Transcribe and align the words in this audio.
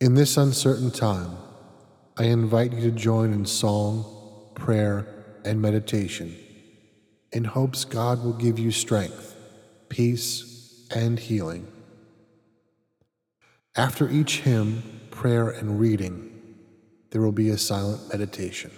In 0.00 0.14
this 0.14 0.36
uncertain 0.36 0.92
time, 0.92 1.36
I 2.16 2.26
invite 2.26 2.72
you 2.72 2.80
to 2.82 2.92
join 2.92 3.32
in 3.32 3.44
song, 3.44 4.52
prayer, 4.54 5.08
and 5.44 5.60
meditation 5.60 6.36
in 7.32 7.42
hopes 7.42 7.84
God 7.84 8.22
will 8.22 8.32
give 8.32 8.60
you 8.60 8.70
strength, 8.70 9.34
peace, 9.88 10.86
and 10.94 11.18
healing. 11.18 11.66
After 13.74 14.08
each 14.08 14.40
hymn, 14.42 14.82
prayer, 15.10 15.50
and 15.50 15.80
reading, 15.80 16.30
there 17.10 17.20
will 17.20 17.32
be 17.32 17.50
a 17.50 17.58
silent 17.58 18.08
meditation. 18.08 18.70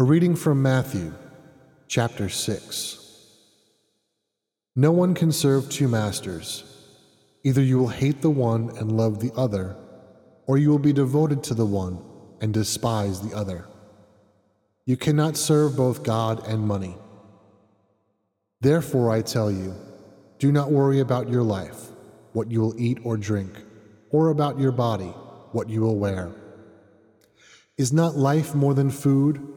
A 0.00 0.04
reading 0.04 0.36
from 0.36 0.62
Matthew, 0.62 1.12
chapter 1.88 2.28
6. 2.28 3.00
No 4.76 4.92
one 4.92 5.12
can 5.12 5.32
serve 5.32 5.68
two 5.68 5.88
masters. 5.88 6.62
Either 7.42 7.60
you 7.60 7.78
will 7.78 7.88
hate 7.88 8.22
the 8.22 8.30
one 8.30 8.70
and 8.78 8.96
love 8.96 9.18
the 9.18 9.32
other, 9.34 9.74
or 10.46 10.56
you 10.56 10.70
will 10.70 10.78
be 10.78 10.92
devoted 10.92 11.42
to 11.42 11.54
the 11.54 11.66
one 11.66 11.98
and 12.40 12.54
despise 12.54 13.20
the 13.20 13.36
other. 13.36 13.66
You 14.84 14.96
cannot 14.96 15.36
serve 15.36 15.76
both 15.76 16.04
God 16.04 16.46
and 16.46 16.60
money. 16.60 16.96
Therefore, 18.60 19.10
I 19.10 19.20
tell 19.22 19.50
you, 19.50 19.74
do 20.38 20.52
not 20.52 20.70
worry 20.70 21.00
about 21.00 21.28
your 21.28 21.42
life, 21.42 21.86
what 22.34 22.52
you 22.52 22.60
will 22.60 22.80
eat 22.80 23.00
or 23.02 23.16
drink, 23.16 23.50
or 24.10 24.28
about 24.28 24.60
your 24.60 24.70
body, 24.70 25.12
what 25.50 25.68
you 25.68 25.80
will 25.80 25.98
wear. 25.98 26.30
Is 27.76 27.92
not 27.92 28.16
life 28.16 28.54
more 28.54 28.74
than 28.74 28.90
food, 28.90 29.56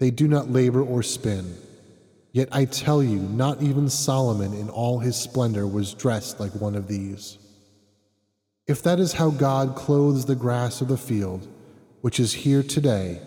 They 0.00 0.10
do 0.10 0.26
not 0.26 0.50
labor 0.50 0.82
or 0.82 1.02
spin. 1.02 1.54
Yet 2.32 2.48
I 2.52 2.64
tell 2.64 3.02
you, 3.02 3.18
not 3.18 3.62
even 3.62 3.90
Solomon 3.90 4.54
in 4.54 4.70
all 4.70 4.98
his 4.98 5.14
splendor 5.14 5.66
was 5.66 5.92
dressed 5.92 6.40
like 6.40 6.54
one 6.54 6.74
of 6.74 6.88
these. 6.88 7.38
If 8.66 8.82
that 8.82 8.98
is 8.98 9.12
how 9.12 9.30
God 9.30 9.76
clothes 9.76 10.24
the 10.24 10.34
grass 10.34 10.80
of 10.80 10.88
the 10.88 10.96
field, 10.96 11.46
which 12.00 12.18
is 12.18 12.32
here 12.32 12.62
today 12.62 13.20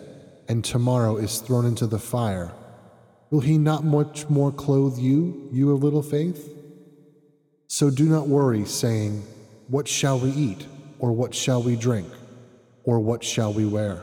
and 0.48 0.64
tomorrow 0.64 1.16
is 1.16 1.38
thrown 1.38 1.64
into 1.64 1.86
the 1.86 1.98
fire, 1.98 2.50
will 3.30 3.40
he 3.40 3.56
not 3.56 3.84
much 3.84 4.28
more 4.28 4.50
clothe 4.50 4.98
you, 4.98 5.48
you 5.52 5.70
of 5.70 5.84
little 5.84 6.02
faith? 6.02 6.50
So 7.68 7.88
do 7.88 8.04
not 8.06 8.26
worry, 8.26 8.64
saying, 8.64 9.22
What 9.68 9.86
shall 9.86 10.18
we 10.18 10.30
eat? 10.30 10.66
Or 10.98 11.12
what 11.12 11.34
shall 11.34 11.62
we 11.62 11.76
drink? 11.76 12.08
Or 12.82 12.98
what 12.98 13.22
shall 13.22 13.52
we 13.52 13.64
wear? 13.64 14.02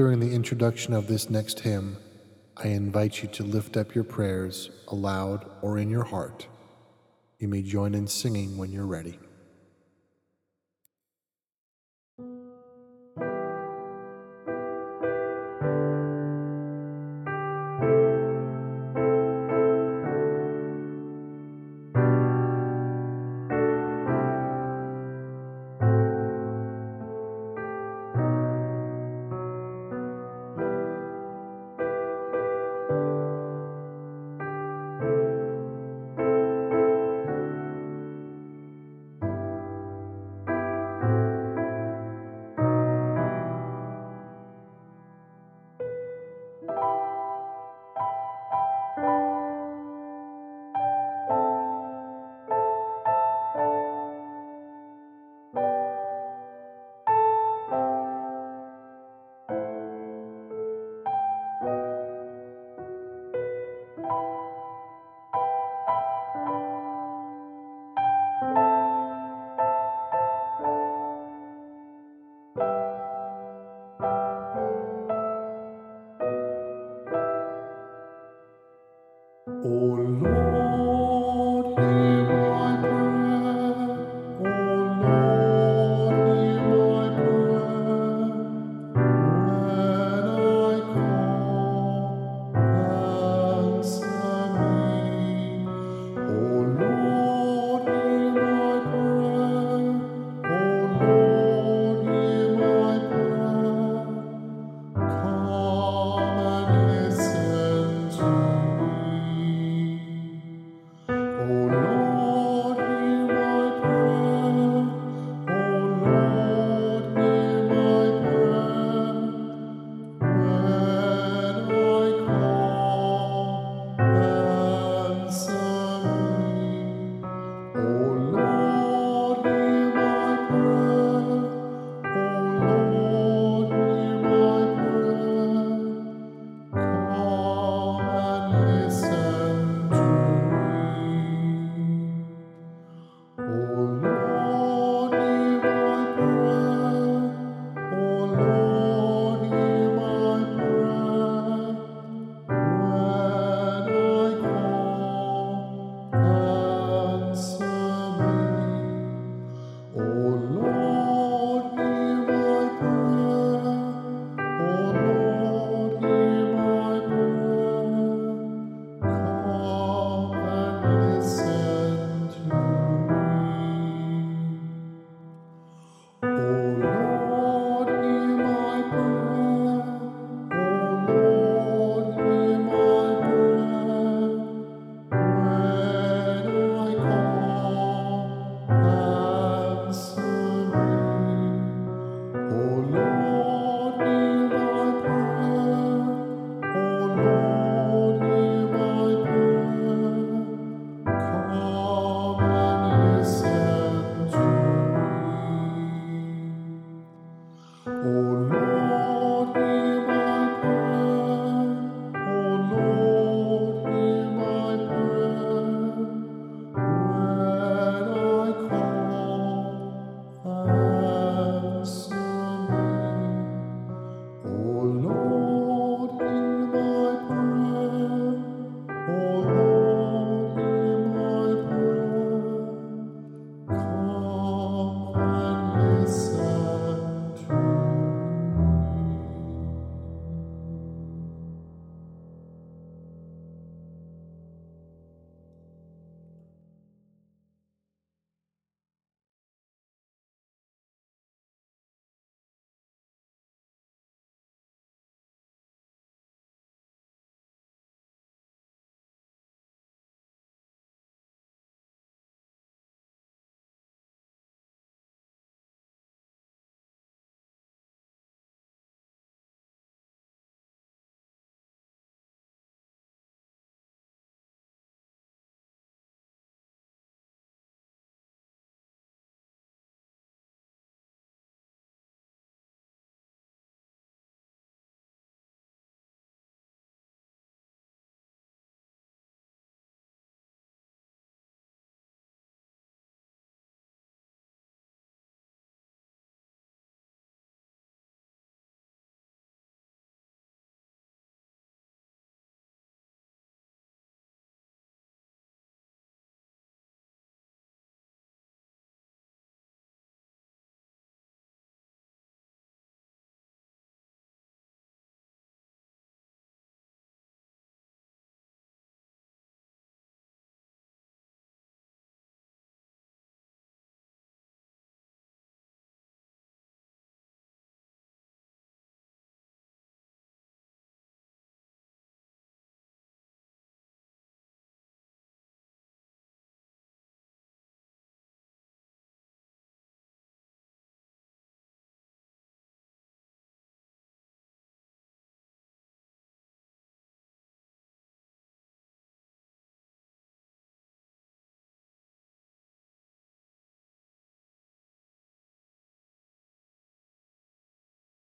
During 0.00 0.18
the 0.18 0.32
introduction 0.32 0.94
of 0.94 1.08
this 1.08 1.28
next 1.28 1.60
hymn, 1.60 1.98
I 2.56 2.68
invite 2.68 3.22
you 3.22 3.28
to 3.32 3.42
lift 3.42 3.76
up 3.76 3.94
your 3.94 4.02
prayers 4.02 4.70
aloud 4.88 5.44
or 5.60 5.76
in 5.76 5.90
your 5.90 6.04
heart. 6.04 6.46
You 7.38 7.48
may 7.48 7.60
join 7.60 7.94
in 7.94 8.06
singing 8.06 8.56
when 8.56 8.72
you're 8.72 8.86
ready. 8.86 9.18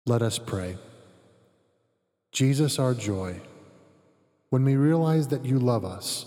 Let 0.05 0.21
us 0.21 0.39
pray. 0.39 0.79
Jesus, 2.33 2.79
our 2.79 2.93
joy, 2.93 3.41
when 4.49 4.65
we 4.65 4.75
realize 4.75 5.29
that 5.29 5.45
you 5.45 5.61
love 5.61 5.85
us, 5.85 6.27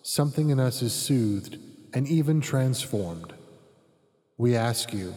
something 0.00 0.48
in 0.48 0.58
us 0.58 0.80
is 0.80 0.94
soothed 0.94 1.58
and 1.92 2.08
even 2.08 2.40
transformed. 2.40 3.34
We 4.38 4.56
ask 4.56 4.94
you, 4.94 5.14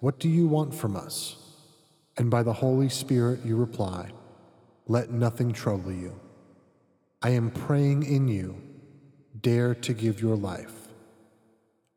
What 0.00 0.18
do 0.18 0.28
you 0.28 0.46
want 0.46 0.74
from 0.74 0.96
us? 0.96 1.36
And 2.16 2.30
by 2.30 2.42
the 2.42 2.52
Holy 2.52 2.88
Spirit 2.88 3.44
you 3.44 3.56
reply, 3.56 4.10
Let 4.86 5.10
nothing 5.10 5.52
trouble 5.52 5.92
you. 5.92 6.18
I 7.20 7.30
am 7.30 7.50
praying 7.50 8.04
in 8.04 8.26
you, 8.28 8.56
dare 9.38 9.74
to 9.74 9.92
give 9.92 10.22
your 10.22 10.36
life. 10.36 10.88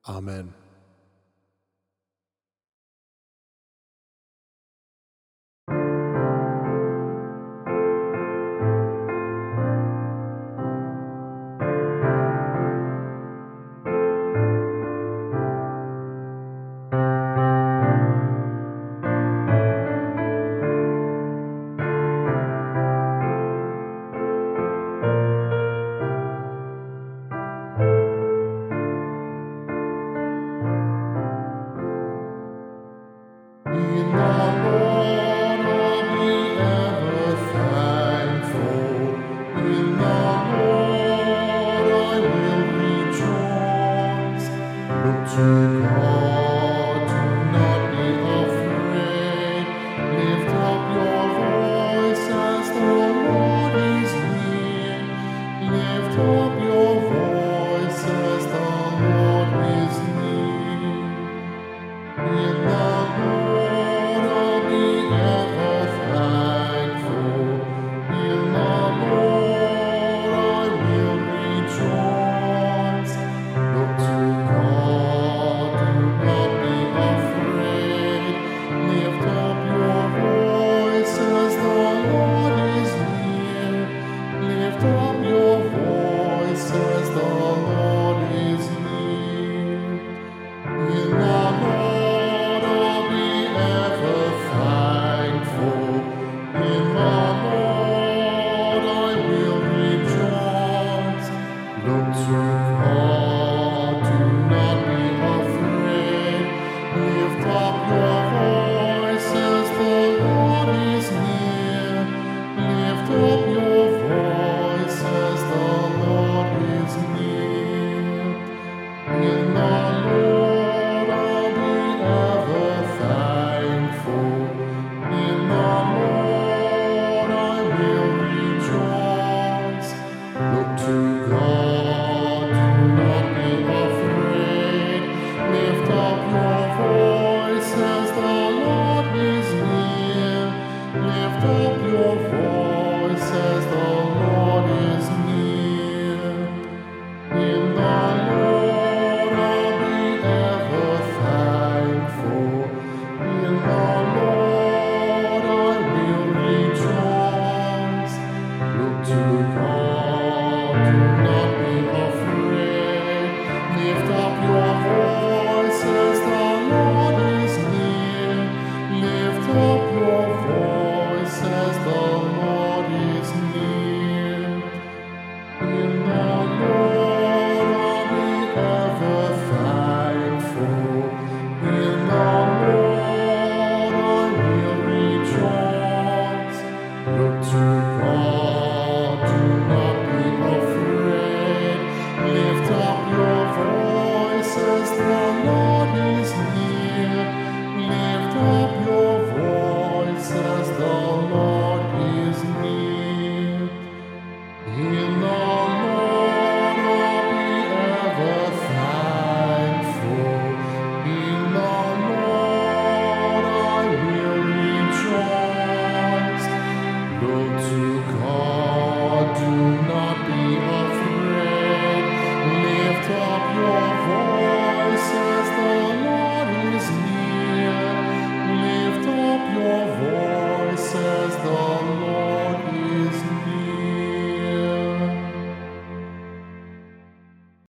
Amen. 0.09 0.53